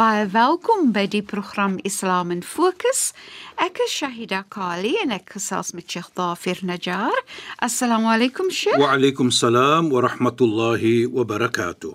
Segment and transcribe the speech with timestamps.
[0.00, 3.10] Baie welkom by die program Islam in Fokus.
[3.60, 7.12] Ek is Shahida Kali en ek gesels met Sheikh Dafir Najjar.
[7.60, 8.80] Assalamu alaykum Sheikh.
[8.80, 11.92] Wa alaykum salaam wa rahmatullahi wa barakatuh.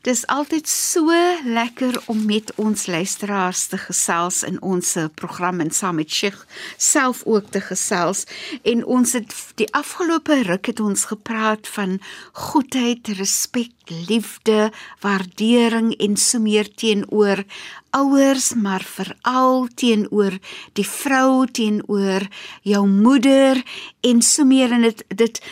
[0.00, 1.12] Dis altyd so
[1.44, 6.38] lekker om met ons luisteraars te gesels in ons program en saam met Sheikh
[6.80, 8.24] self ook te gesels.
[8.64, 11.98] En ons het die afgelope ruk het ons gepraat van
[12.32, 13.76] goedheid, respek,
[14.08, 14.70] liefde,
[15.04, 17.44] waardering en so meer teenoor
[17.92, 20.38] ouers maar veral teenoor
[20.80, 22.24] die vrou teenoor
[22.64, 23.60] jou moeder
[24.00, 24.72] en so meer.
[24.72, 25.44] En dit dit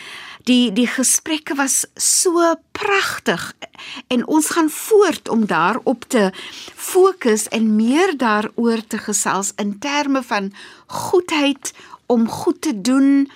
[0.49, 3.53] die die gesprekke was so pragtig
[4.13, 6.31] en ons gaan voort om daarop te
[6.75, 10.53] fokus en meer daaroor te gesels in terme van
[10.87, 11.73] goedheid
[12.07, 13.29] om goed te doen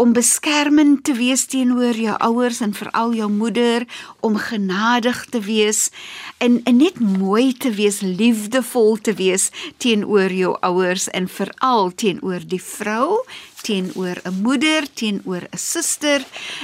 [0.00, 3.84] om beskermend te wees teenoor jou ouers en veral jou moeder
[4.24, 5.90] om genadig te wees
[6.38, 12.46] en, en net mooi te wees liefdevol te wees teenoor jou ouers en veral teenoor
[12.48, 13.20] die vrou
[13.61, 16.21] teenoor 'n moeder, teenoor 'n suster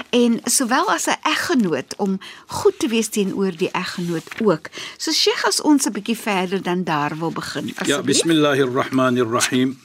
[0.10, 4.70] en sowel as 'n eggenoot om goed te wees teenoor die eggenoot ook.
[4.98, 7.74] So Sheikh as ons 'n bietjie verder dan daar wil begin.
[7.86, 9.80] Ja, bismillahirrahmanirrahim.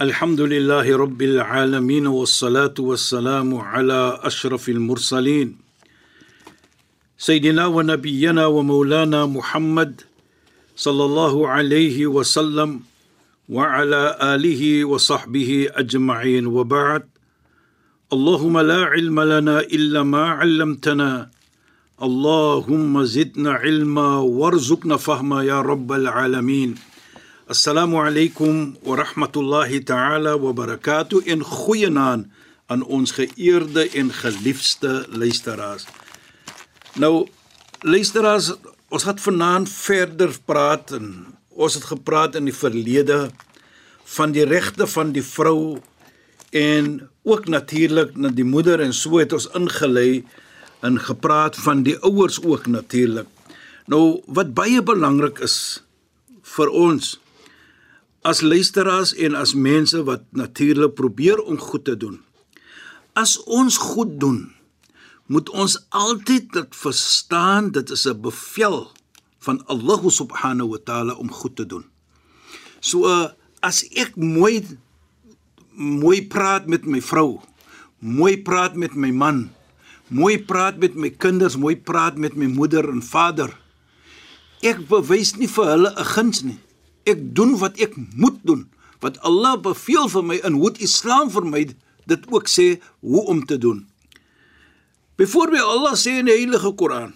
[0.00, 5.56] الحمد لله رب العالمين والصلاة والسلام على أشرف المرسلين
[7.18, 10.00] سيدنا ونبينا ومولانا محمد
[10.76, 12.80] صلى الله عليه وسلم
[13.49, 16.47] وعلى آله وصحبه أجمعين.
[16.47, 17.09] وبعد
[18.13, 21.29] اللهم لا علم لنا إلا ما علمتنا.
[22.01, 26.75] اللهم زدنا علما وارزقنا فهما يا رب العالمين.
[27.49, 31.33] السلام عليكم ورحمة الله تعالى وبركاته.
[31.33, 32.25] إن خوينا
[32.71, 35.85] أن أنس خيرد إن خليفست ليستراز.
[36.97, 37.29] نو
[37.83, 38.57] ليستراز
[38.95, 43.29] Ons het vanaand verder praat en ons het gepraat in die verlede
[44.15, 45.79] van die regte van die vrou
[46.55, 50.25] en ook natuurlik na die moeder en so het ons ingelei
[50.85, 53.27] en gepraat van die ouers ook natuurlik.
[53.87, 55.83] Nou wat baie belangrik is
[56.55, 57.15] vir ons
[58.25, 62.19] as luisteraars en as mense wat natuurlik probeer om goed te doen.
[63.13, 64.51] As ons goed doen,
[65.25, 68.91] moet ons altyd dit verstaan dit is 'n bevel
[69.45, 71.85] van Allah subhanahu wa taala om goed te doen.
[72.81, 73.05] So
[73.61, 74.65] as ek mooi
[75.75, 77.41] mooi praat met my vrou,
[77.99, 79.49] mooi praat met my man,
[80.07, 83.51] mooi praat met my kinders, mooi praat met my moeder en vader,
[84.63, 86.59] ek bewys nie vir hulle 'n guns nie
[87.05, 88.65] ek doen wat ek moet doen
[89.03, 91.61] wat Allah beveel vir my en hoe die Islam vir my
[92.09, 92.67] dit ook sê
[93.01, 93.85] hoe om te doen
[95.19, 97.13] byvoorbeeld Allah sê in die heilige Koran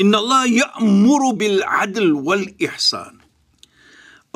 [0.00, 3.20] inna Allah ya'muru bil 'adl wal ihsan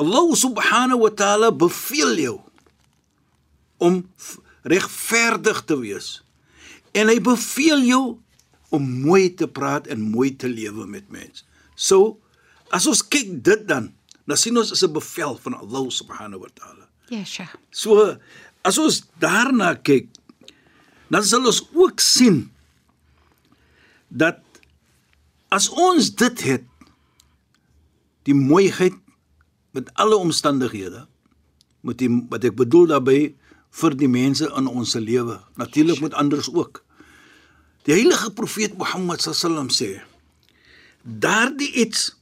[0.01, 2.37] Allah subhanahu wa ta'ala beveel jou
[3.79, 4.03] om
[4.63, 6.21] regverdig te wees
[6.95, 8.05] en hy beveel jou
[8.73, 11.43] om mooi te praat en mooi te lewe met mense
[11.75, 12.17] so
[12.73, 16.51] as ons kyk dit dan Dan sien ons is 'n bevel van Allah subhanahu wa
[16.53, 16.85] taala.
[17.09, 17.45] Yesh.
[17.69, 18.17] So
[18.65, 20.09] as ons daarna kyk,
[21.09, 22.49] dan sal ons ook sien
[24.09, 24.41] dat
[25.53, 26.65] as ons dit het
[28.25, 28.95] die mooiheid
[29.75, 31.05] met alle omstandighede
[31.85, 33.35] met die wat ek bedoel daarbey
[33.75, 36.81] vir die mense in ons lewe natuurlik met anders ook
[37.85, 39.99] die heilige profeet Mohammed sallam sê
[41.03, 42.13] daardie iets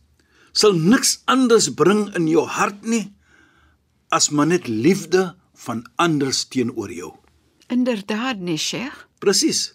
[0.51, 3.07] sal niks anders bring in jou hart nie
[4.13, 5.33] as maar net liefde
[5.65, 7.11] van anders teenoor jou.
[7.73, 9.07] Inderdaad, nee, Sheikh.
[9.23, 9.73] Presies.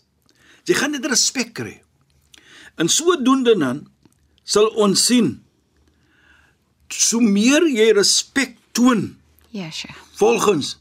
[0.69, 1.79] Jy gaan dit respek kry.
[2.79, 3.85] En sodoende dan
[4.47, 5.35] sal ons sien
[6.89, 9.11] so meer jy respek toon.
[9.53, 9.97] Ja, Sheikh.
[10.19, 10.77] Volgens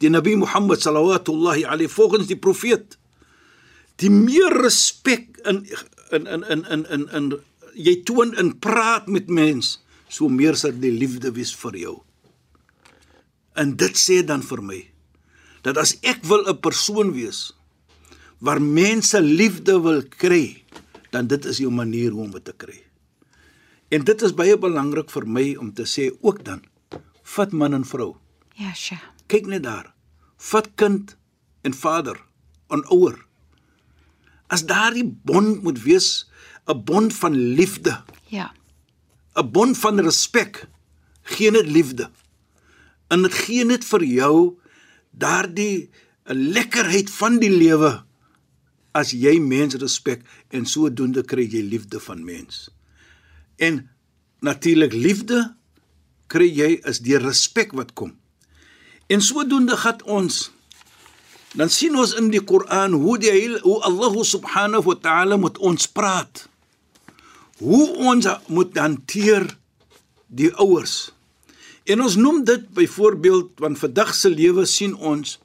[0.00, 2.96] die Nabi Mohammed sallallahu alayhi volgens die profeet
[4.00, 5.64] die meer respek in
[6.10, 7.26] in in in in in, in
[7.76, 9.78] jy toon in praat met mens,
[10.08, 11.96] so meer sal die liefde wees vir jou.
[13.54, 14.80] En dit sê dan vir my
[15.60, 17.52] dat as ek wil 'n persoon wees
[18.40, 20.59] waar mense liefde wil kry,
[21.10, 22.78] dan dit is jou manier hoe om dit te kry.
[23.90, 26.62] En dit is baie belangrik vir my om te sê ook dan
[27.34, 28.16] vat man en vrou.
[28.58, 28.98] Ja, sja.
[29.30, 29.92] Kyk net daar.
[30.36, 31.16] Vat kind
[31.62, 32.16] en vader
[32.70, 33.18] en ouer.
[34.50, 36.30] As daardie bond moet wees
[36.66, 38.52] 'n bond van liefde, Ja.
[39.36, 40.66] 'n bond van respek,
[41.22, 42.10] gee net liefde.
[43.08, 44.58] En dit gee net vir jou
[45.10, 45.90] daardie
[46.26, 48.04] 'n lekkerheid van die lewe
[48.96, 52.68] as jy mens respek en sodoende kry jy liefde van mens.
[53.58, 53.84] En
[54.40, 55.42] natuurlik liefde
[56.30, 58.16] kry jy is deur respek wat kom.
[59.10, 60.48] En sodoende gaan ons
[61.58, 65.58] dan sien ons in die Koran hoe die hele, hoe Allah subhanahu wa ta'ala met
[65.58, 66.44] ons praat.
[67.58, 69.48] Hoe ons moet hanteer
[70.30, 71.10] die ouers.
[71.90, 75.38] En ons noem dit byvoorbeeld want vandag se lewe sien ons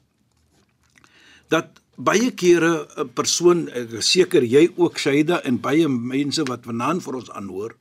[1.50, 6.64] dat baie kere 'n persoon ek is seker jy ook Shaida en baie mense wat
[6.64, 7.74] vanaand vir ons aanhoor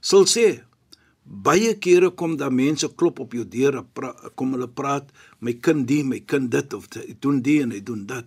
[0.00, 0.60] sal sê
[1.24, 3.84] baie kere kom daar mense klop op jou deur
[4.34, 5.08] kom hulle praat
[5.40, 8.26] my kind die my kind dit of hy doen die en hy doen dit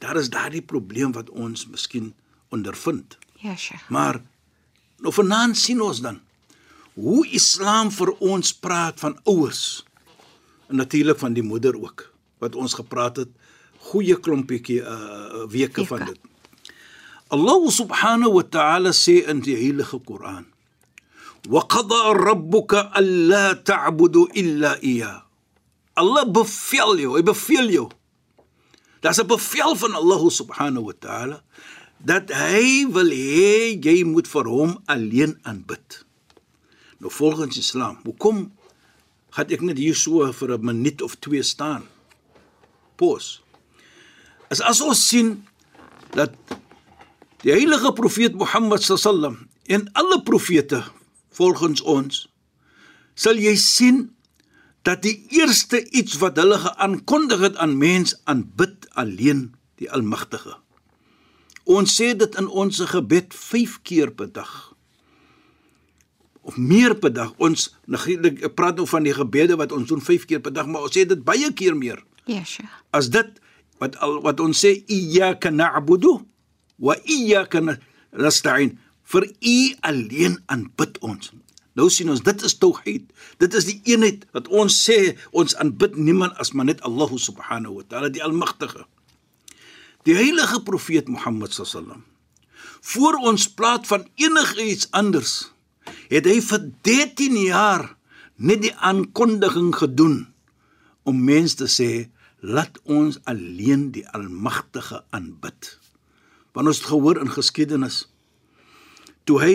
[0.00, 2.12] daar is daardie probleem wat ons miskien
[2.50, 3.76] ondervind Ja, sja.
[3.88, 4.22] maar
[5.00, 6.20] nou vanaand sien ons dan
[6.94, 9.84] hoe Islam vir ons praat van ouers
[10.68, 13.28] en natuurlik van die moeder ook wat ons gepraat het
[13.90, 15.86] goeie klompietjie uh, weke Weke.
[15.86, 16.20] van dit.
[17.34, 20.46] Allah subhanahu wa ta'ala sê in die heilige Koran:
[21.48, 25.24] "Wa qada rabbuka alla ta'budu illa iya."
[25.94, 27.86] Allah beveel jou, hy beveel jou.
[29.00, 31.38] Daar's 'n bevel van Allah subhanahu wa ta'ala
[32.04, 36.04] dat hy wil hê jy moet vir hom alleen aanbid.
[37.00, 38.52] Nou volgens Islam, hoekom
[39.30, 41.84] gaan ek net hier so vir 'n minuut of twee staan?
[42.96, 43.43] Pos.
[44.54, 45.32] As as ons sien
[46.14, 46.34] dat
[47.42, 50.84] die heilige profeet Mohammed sallam en alle profete
[51.34, 52.20] volgens ons
[53.18, 54.04] sal jy sien
[54.86, 59.48] dat die eerste iets wat hulle geaankondig het aan mens aanbid alleen
[59.80, 60.54] die Almagtige.
[61.66, 64.54] Ons sê dit in ons gebed 5 keer per dag
[66.44, 67.32] of meer per dag.
[67.42, 70.68] Ons natuurlik ek praat nou van die gebede wat ons doen 5 keer per dag,
[70.70, 72.04] maar ons sê dit baie keer meer.
[72.28, 72.68] Ja, sja.
[72.94, 73.40] As dit
[73.82, 76.20] wat al wat ons sê iyyaka na'budu
[76.78, 77.62] wa iyyaka
[78.12, 78.78] nasta'in
[79.12, 81.32] vir u alleen aanbid ons.
[81.74, 83.10] Nou sien ons dit is tauhid.
[83.42, 87.82] Dit is die eenheid wat ons sê ons aanbid niemand as maar net Allah subhanahu
[87.82, 88.86] wa ta'ala die almagtige.
[90.04, 92.04] Die heilige profeet Mohammed sallam
[92.84, 95.48] voor ons praat van enigiets anders
[96.12, 97.86] het hy vir 13 jaar
[98.36, 100.18] net die aankondiging gedoen
[101.08, 101.88] om mense te sê
[102.44, 105.78] laat ons alleen die almagtige aanbid.
[106.52, 108.04] Want ons het gehoor in geskiedenis
[109.24, 109.54] toe hy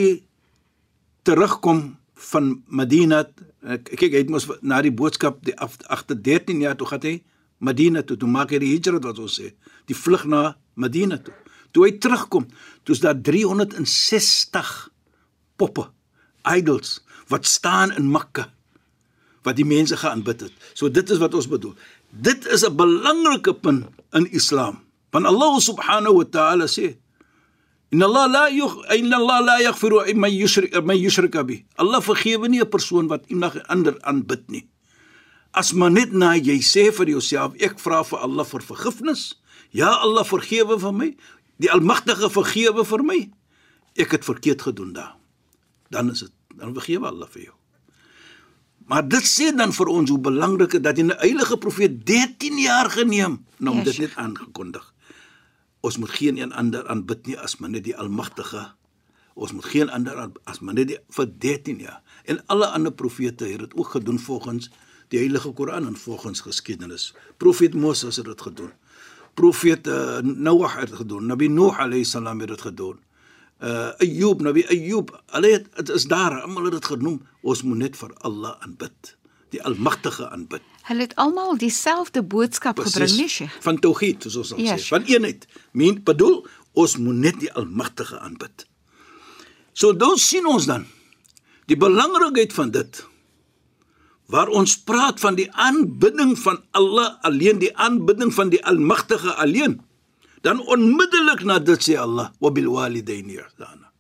[1.28, 2.00] terugkom
[2.32, 3.24] van Madina
[3.62, 7.16] kyk hy het mos na die boodskap die agter 13 jaar toe gaan hy
[7.60, 9.52] Madina toe toe maak hy die hijra wat ons sê
[9.92, 11.36] die vlug na Madina toe
[11.76, 12.48] toe hy terugkom
[12.88, 14.74] toe's daar 360
[15.60, 15.90] poppe
[16.50, 16.98] idols
[17.30, 18.50] wat staan in Mekka
[19.46, 20.56] wat die mense geaanbid het.
[20.76, 21.76] So dit is wat ons bedoel.
[22.10, 24.84] Dit is 'n belangrike punt in Islam.
[25.12, 26.98] Want Allah subhanahu wa ta'ala sê
[27.90, 31.66] Inna Allah la yugh inna Allah la yaghfiru man yushrik man yushrika bi.
[31.78, 34.70] Allah vergewe nie 'n persoon wat iemand ander aanbid nie.
[35.54, 39.42] As maar net na jy sê vir jouself, ek vra vir Allah vir vergifnis.
[39.74, 41.16] Ja Allah vergewe vir my.
[41.58, 43.30] Die Almagtige vergewe vir my.
[43.98, 45.18] Ek het verkeerd gedoen daar.
[45.90, 47.59] Dan is dit dan vergewe Allah vir jou.
[48.90, 52.90] Maar dit sê dan vir ons hoe belangrik dit dat die heilige profeet 13 jaar
[52.90, 54.94] geneem nou om Ja, dit net aangekondig.
[55.86, 58.72] Ons moet geen een ander aanbid nie as net die Almagtige.
[59.38, 62.02] Ons moet geen ander as net die vir 13 jaar.
[62.26, 64.72] En alle ander profete het dit ook gedoen volgens
[65.14, 67.14] die heilige Koran en volgens geskiedenis.
[67.38, 68.74] Profeet Moses het dit gedoen.
[69.34, 71.26] Profeet uh, Noah het dit gedoen.
[71.26, 72.98] Nabi Nuh alayhi salam het dit gedoen.
[73.60, 77.18] Uh Ayub, Nabi Ayub, hulle het dit is daar, almal het dit genoem.
[77.42, 79.16] Ons moet net vir Allah aanbid,
[79.52, 80.64] die Almagtige aanbid.
[80.88, 83.50] Hulle het almal dieselfde boodskap gebring, nee, sja.
[83.66, 85.44] van tauhid soos ons sal Ja, sê, van eenheid.
[85.72, 88.64] Meen bedoel ons moet net die Almagtige aanbid.
[89.74, 90.88] So dan sien ons dan
[91.68, 93.04] die belangrikheid van dit
[94.30, 99.80] waar ons praat van die aanbidding van Allah alleen, die aanbidding van die Almagtige alleen.
[100.42, 103.92] Dan onmiddellik na dit sê Allah, "Wa bil walidaini ihsana."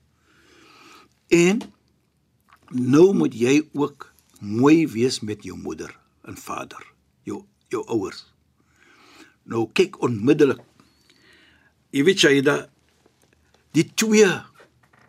[1.27, 1.61] En
[2.69, 6.83] nou moet jy ook mooi wees met jou moeder en vader,
[7.23, 8.25] jou jou ouers.
[9.43, 10.61] Nou kyk onmiddellik.
[11.89, 12.69] Jy weet jy dat
[13.71, 14.29] die twee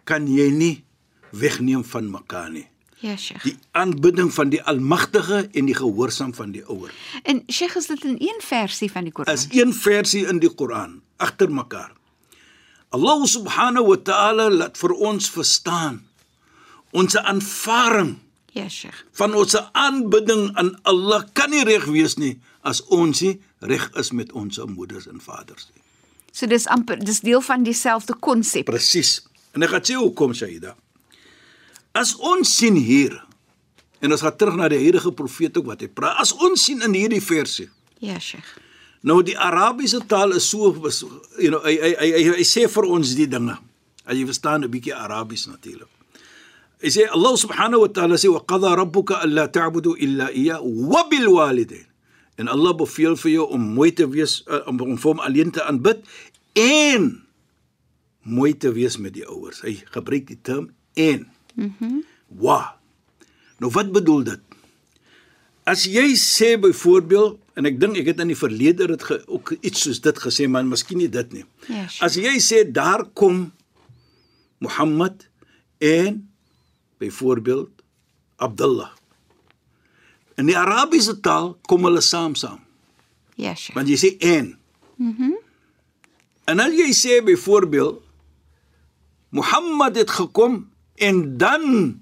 [0.04, 0.84] kan jy nie
[1.30, 2.68] wegneem van mekaar nie.
[3.00, 3.42] Ja, Sheikh.
[3.42, 6.92] Die aanbidding van die Almagtige en die gehoorsaam van die ouer.
[7.22, 9.34] En Sheikh is dit in een versie van die Koran.
[9.34, 11.92] Is een versie in die Koran agter mekaar.
[12.90, 16.00] Allah subhanahu wa ta'ala laat vir ons verstaan
[16.92, 18.16] ons aanvaring
[18.50, 19.04] Ja, Sheikh.
[19.14, 24.10] van ons aanbidding aan Allah kan nie reg wees nie as ons nie reg is
[24.10, 25.82] met ons moeders en vaders nie.
[26.34, 28.66] So dis amper dis deel van dieselfde konsep.
[28.66, 29.20] Presies.
[29.54, 30.74] En ek gaan sê hoekom Shaida.
[31.94, 33.14] As ons sien hier
[34.02, 36.18] en ons gaan terug na die heilige profeet ook wat hy praat.
[36.22, 37.68] As ons sien in hierdie versie.
[38.02, 38.50] Ja, Sheikh.
[39.06, 40.72] Nou die Arabiese taal is so
[41.38, 43.56] you know hy hy hy, hy, hy sê vir ons die dinge.
[44.04, 45.88] As jy verstaan 'n bietjie Arabies natuurlik.
[46.80, 51.04] Hy sê Allah subhanahu wa ta'ala sê wa qadha rabbuka alla ta'budu illa iya wa
[51.08, 51.86] bil walidain.
[52.40, 55.52] En Allah beveel vir jou om mooi te wees uh, om om vir hom alleen
[55.52, 56.00] te aanbid
[56.56, 57.20] en
[58.24, 59.60] mooi te wees met die ouers.
[59.60, 61.28] Hy gebruik die term en.
[61.56, 61.72] Mhm.
[61.80, 62.78] Mm wa.
[63.58, 64.42] Nou wat bedoel dit?
[65.68, 69.52] As jy sê byvoorbeeld en ek dink ek het in die verlede dit ge, ook
[69.60, 71.44] iets soos dit gesê maar miskien nie dit nie.
[71.68, 72.06] Ja, sure.
[72.06, 73.50] As jy sê daar kom
[74.60, 75.28] Mohammed
[75.80, 76.24] en
[77.00, 77.70] byvoorbeeld
[78.40, 78.92] Abdullah.
[80.40, 82.60] In die Arabiese taal kom hulle saam saam.
[83.36, 83.76] Ja, Sheikh.
[83.76, 84.56] Want jy sê en.
[84.96, 85.30] Mhm.
[85.30, 85.38] Mm
[86.50, 88.00] en as jy sê byvoorbeeld
[89.30, 90.64] Mohammed het gekom
[90.98, 92.00] en dan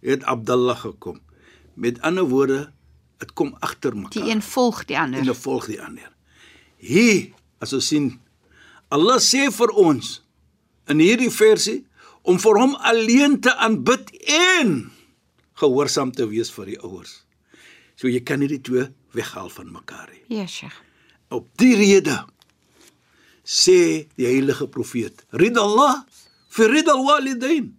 [0.00, 1.18] het Abdullah gekom.
[1.76, 2.72] Met ander woorde,
[3.20, 4.24] dit kom agter mekaar.
[4.24, 5.20] Die een volg die ander.
[5.20, 6.08] en dan volg die ander.
[6.80, 8.10] Hier, as ons sien,
[8.88, 10.16] Allah sê vir ons
[10.90, 11.82] in hierdie versie
[12.22, 14.90] om vir hom alleen te aanbid en
[15.60, 17.20] gehoorsaam te wees vir die ouers.
[18.00, 18.86] So jy kan nie die twee
[19.16, 20.38] weghaal van mekaar nie.
[20.40, 20.76] Ja, Sheikh.
[21.30, 22.16] Op die rede
[23.44, 26.04] sê die heilige profeet, "Ridallah
[26.48, 27.76] fi ridal walidain."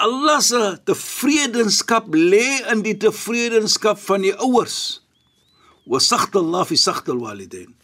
[0.00, 5.00] Allah se tevredenskap lê in die tevredenskap van die ouers.
[5.84, 7.74] Wa sakhta Allah fi sakhta alwalidain.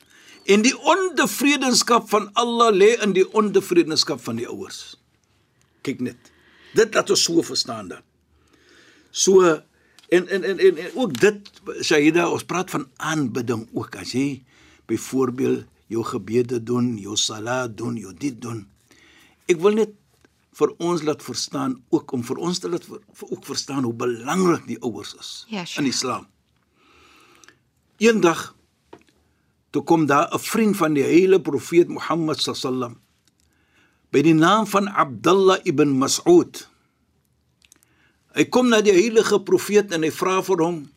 [0.47, 4.95] En die ontevredenskap van Allah lê in die ontevredenskap van die ouers.
[5.87, 6.33] Kyk net.
[6.77, 8.05] Dit laat ons so verstaan dan.
[9.11, 9.43] So
[10.09, 11.51] en en en en, en ook dit
[11.83, 14.45] Shahida, ons praat van aanbidding ook as jy
[14.87, 18.65] byvoorbeeld jou gebede doen, jou salat doen, jou dit doen.
[19.51, 19.95] Ek wil net
[20.57, 23.93] vir ons laat verstaan ook om vir ons te laat vir, vir ook verstaan hoe
[23.95, 25.83] belangrik die ouers is Ja, sure.
[25.85, 26.27] in Islam.
[27.99, 28.55] Eendag
[29.71, 32.97] toe kom daar 'n vriend van die heilige profeet Mohammed sallam
[34.13, 36.69] by die naam van Abdullah ibn Mas'ud.
[38.35, 40.89] Hy kom na die heilige profeet en hy vra vir hom: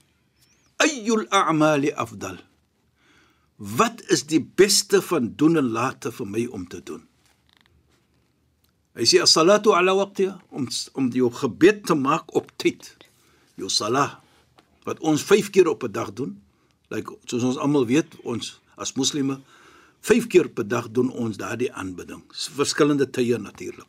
[0.77, 2.37] "Ayyul a'mali afdal?"
[3.57, 7.08] Wat is die beste van doen en late vir my om te doen?
[8.99, 10.65] Hy sê as-salatu ala waqtiha om
[10.99, 12.83] om jou gebed te maak op tyd.
[13.55, 14.19] Jou salah
[14.83, 16.35] wat ons 5 keer op 'n dag doen.
[16.91, 19.39] Like soos ons almal weet, ons as moslime
[20.01, 22.23] 5 keer per dag doen ons daardie aanbidding.
[22.33, 23.87] Verskillende tye natuurlik.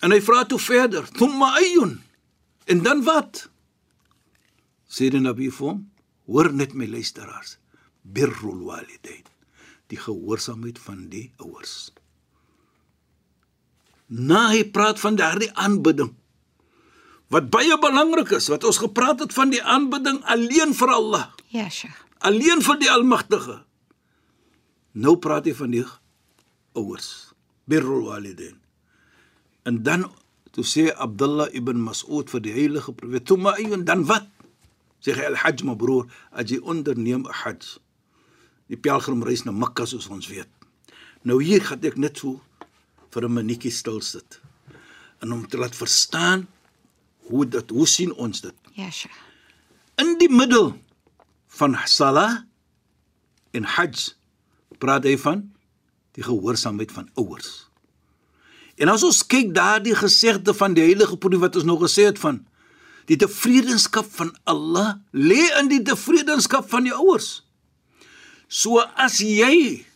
[0.00, 2.02] En hy vra toe verder, "Thumma ayyun?"
[2.64, 3.48] En dan wat?
[4.88, 5.90] Sê die Nabi vir hom,
[6.26, 7.58] "Hoor net my luisteraars,
[8.02, 9.24] birrul walidain,
[9.86, 11.90] die gehoorsaamheid van die ouers."
[14.08, 16.12] Na hy praat van daardie aanbidding
[17.34, 21.66] wat baie belangrik is, wat ons gepraat het van die aanbidding alleen vir Allah, Ja,
[21.68, 21.96] Sheikh.
[22.22, 23.64] alleen vir die Almagtige.
[24.94, 25.82] Nou praat hy van die
[26.78, 27.32] ouers,
[27.66, 28.54] birrul walidain.
[29.66, 30.06] En dan
[30.54, 34.28] toe sê Abdullah ibn Mas'ud vir die heilige profeet, "Tuma ayun dan wat?"
[35.02, 37.78] Sê hy al-hajj mabroer, as jy onderneem 'n hajj.
[38.68, 40.48] Die pelgrimreis na Mekka soos ons weet.
[41.24, 42.40] Nou hier gaan ek net so
[43.16, 44.40] vir 'n minuutjie stil sit.
[45.24, 46.46] En om te laat verstaan
[47.32, 48.54] hoe dit hoe sien ons dit?
[48.74, 49.16] Ja, Sheikh.
[49.96, 50.76] In die middel
[51.48, 52.44] van salah
[53.56, 54.12] en hajj
[54.78, 55.46] praat hy van
[56.12, 57.68] die gehoorsaamheid van ouers.
[58.76, 62.20] En as ons kyk daardie gesegde van die heilige profeet wat ons nou gesê het
[62.20, 62.42] van
[63.08, 67.40] die tevredenskap van Allah lê in die tevredenskap van die ouers.
[68.48, 69.86] So as jy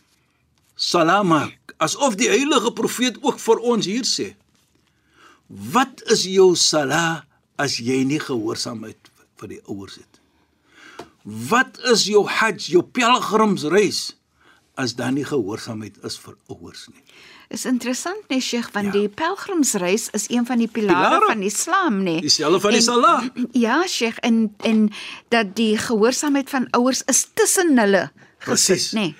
[0.75, 4.31] salam maak, asof die heilige profeet ook vir ons hier sê,
[5.73, 7.23] wat is jou salah
[7.59, 9.09] as jy nie gehoorsaamheid
[9.41, 10.07] vir die ouers het?
[11.25, 14.11] Wat is jou hajj, jou pelgrimsreis
[14.79, 17.03] as daar nie gehoorsaamheid is vir ouers nie.
[17.51, 19.01] Is interessant nee Sheikh want Ja.
[19.01, 21.25] die pelgrimsreis is een van die pilare, Pilare.
[21.27, 22.19] van Islam nê.
[22.23, 23.23] Dieselfde van die En- salah.
[23.65, 24.89] Ja Sheikh en en
[25.29, 29.11] dat die gehoorsaamheid van ouers is tussen hulle gesit nê.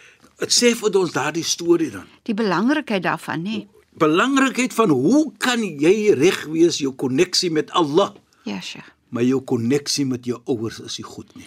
[0.41, 2.07] Dit sê vir ons daardie storie dan.
[2.25, 3.59] Die belangrikheid daarvan nê.
[4.01, 8.15] Belangrikheid van hoe kan jy reg wees jou koneksie met Allah,
[8.47, 8.87] Ja Sheikh.
[9.11, 11.45] maar jou koneksie met jou ouers is nie goed nie.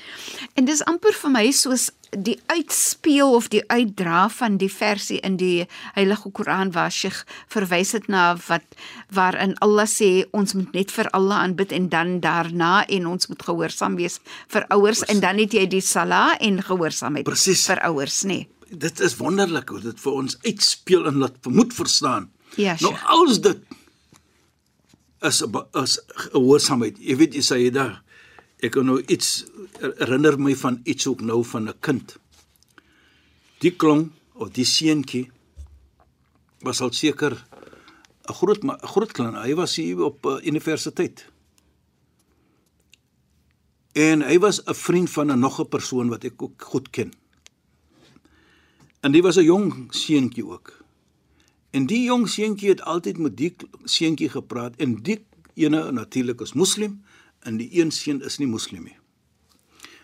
[0.55, 5.37] En dis amper vir my soos die uitspeel of die uitdra van die versie in
[5.41, 5.65] die
[5.97, 8.63] Heilige Koran waar Sheikh verwys het na wat
[9.11, 13.43] waarin Allah sê ons moet net vir Allah aanbid en dan daarna en ons moet
[13.43, 14.21] gehoorsaam wees
[14.53, 17.67] vir ouers en dan het jy die sala en gehoorsaamheid Presies.
[17.67, 18.29] vir ouers nê.
[18.45, 18.49] Nee.
[18.79, 22.31] Dit is wonderlik hoe dit vir ons uitspeel en laat moet verstaan.
[22.57, 23.07] Ja, nou Sheikh.
[23.11, 23.61] als dit
[25.21, 26.99] is is gehoorsaamheid.
[27.01, 28.03] Jy weet Isaida,
[28.61, 29.45] ek kan nou iets
[29.81, 32.17] herinner my van iets ook nou van 'n kind.
[33.59, 35.31] Die klong of die seentjie
[36.61, 37.33] was al seker
[38.29, 39.35] 'n groot 'n groot klein.
[39.35, 41.27] Hy was hier op uh, universiteit.
[43.93, 47.13] En hy was 'n vriend van 'n nog 'n persoon wat ek ook goed ken.
[49.05, 50.85] En die was 'n jong seentjie ook.
[51.71, 56.53] En die jong seentjie het altyd met die seentjie gepraat en die ene natuurlik is
[56.53, 57.03] moslim
[57.39, 58.97] en die een seun is nie moslim nie.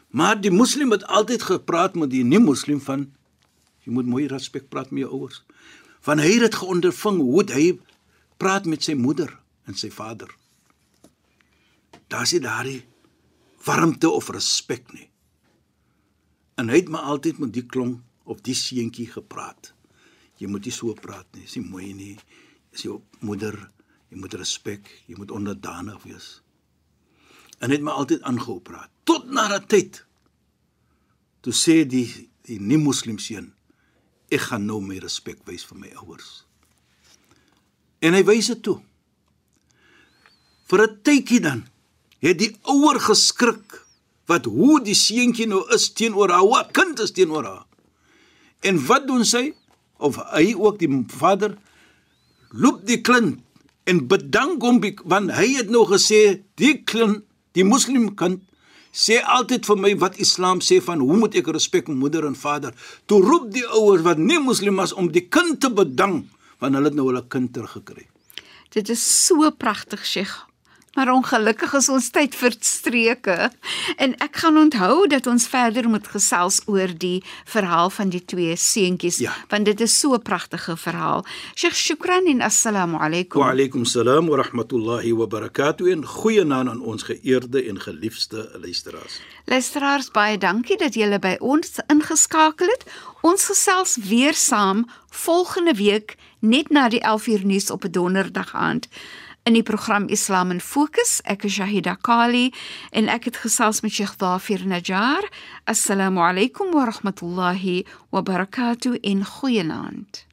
[0.09, 3.13] Maar die moslim het altyd gepraat met die nie moslim van
[3.85, 5.43] jy moet mooi respek praat met jou ouers.
[6.01, 7.79] Van hy het dit geonderving hoe hy
[8.37, 10.29] praat met sy moeder en sy vader.
[12.07, 12.85] Daar is nie daardie
[13.65, 15.09] warmte of respek nie.
[16.55, 19.73] En hy het maar altyd met die klong of die seentjie gepraat.
[20.41, 22.15] Jy moet nie so praat nie, is nie mooi nie.
[22.73, 23.57] Is jou moeder,
[24.11, 26.41] jy moet respek, jy moet onderdanig wees.
[27.61, 28.91] En het maar altyd aangehou praat.
[29.05, 30.05] Tot na 'n tyd
[31.41, 33.53] toe sê die die nie moslim seun,
[34.31, 36.45] ek gaan nou my respek wys vir my ouers.
[38.01, 38.81] En hy wys dit toe.
[40.71, 41.69] Vir 'n tydjie dan
[42.21, 43.87] het die ouer geskrik
[44.27, 47.67] wat hoe die seentjie nou is teenoor haar, hoe 'n kind is teenoor haar.
[48.61, 49.51] En wat doen sy?
[50.01, 51.57] Of hy ook die vader
[52.51, 53.39] loop die kind
[53.89, 57.25] en bedank hom want hy het nou gesê die kind,
[57.57, 58.43] die moslim kind
[58.91, 62.75] sê altyd vir my wat Islam sê van hoe moet ek respek moeder en vader.
[63.07, 66.27] Toe roep die ouers wat nie moslim was om die kind te bedank
[66.61, 68.05] want hulle het nou hulle kind teruggekry.
[68.71, 70.50] Dit is so pragtig Sheikh.
[70.95, 73.51] Maar ongelukkig is ons tyd verstreke
[73.97, 78.57] en ek gaan onthou dat ons verder moet gesels oor die verhaal van die twee
[78.59, 79.33] seentjies Ja.
[79.49, 81.25] want dit is so 'n pragtige verhaal.
[81.55, 83.41] Sheikh Shukran en assalamu alaykum.
[83.41, 89.21] Wa alaykum salaam wa rahmatullahi wa barakatuh en goeienaand aan ons geëerde en geliefde luisteraars.
[89.45, 92.85] Luisteraars, baie dankie dat julle by ons ingeskakel het.
[93.23, 98.89] Ons gesels weer saam volgende week net na die 11uur nuus op 'n donderdag aand
[99.45, 101.21] in die program Islam in Fokus.
[101.25, 102.53] Ek is Shahida Kali
[102.93, 105.23] en ek het gesels met Sheikh Dafir Najjar.
[105.65, 110.27] Assalamu alaykum wa rahmatullahi wa barakatuh in goeienaand.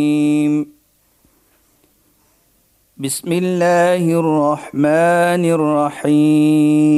[2.98, 5.46] بسم الله الرحمن
[6.26, 6.98] الرحيم